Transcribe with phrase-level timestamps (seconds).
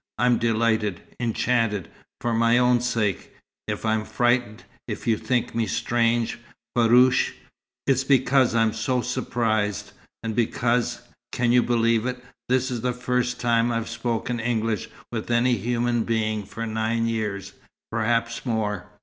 [0.17, 1.87] "I'm delighted enchanted
[2.19, 3.35] for my own sake.
[3.67, 6.39] If I'm frightened, if you think me strange
[6.75, 7.33] farouche
[7.85, 9.91] it's because I'm so surprised,
[10.23, 11.01] and because
[11.31, 12.23] can you believe it?
[12.49, 17.53] this is the first time I've spoken English with any human being for nine years
[17.91, 18.87] perhaps more.